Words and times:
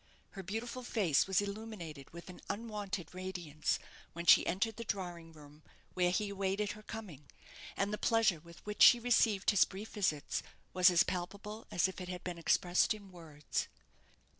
Her 0.31 0.41
beautiful 0.41 0.81
face 0.81 1.27
was 1.27 1.41
illuminated 1.41 2.11
with 2.11 2.27
an 2.27 2.41
unwonted 2.49 3.13
radiance 3.13 3.77
when 4.13 4.25
she 4.25 4.47
entered 4.47 4.77
the 4.77 4.83
drawing 4.83 5.31
room 5.31 5.61
where 5.93 6.09
he 6.09 6.29
awaited 6.29 6.71
her 6.71 6.81
coming: 6.81 7.29
and 7.77 7.93
the 7.93 7.99
pleasure 7.99 8.39
with 8.39 8.65
which 8.65 8.81
she 8.81 8.99
received 8.99 9.51
his 9.51 9.63
brief 9.63 9.89
visits 9.89 10.41
was 10.73 10.89
as 10.89 11.03
palpable 11.03 11.67
as 11.69 11.87
if 11.87 12.01
it 12.01 12.09
had 12.09 12.23
been 12.23 12.39
expressed 12.39 12.95
in 12.95 13.11
words. 13.11 13.67